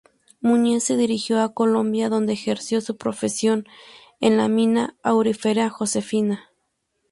[0.39, 3.67] Muñiz se dirigió a Colombia, donde ejerció su profesión
[4.19, 6.49] en la mina aurífera Josefina.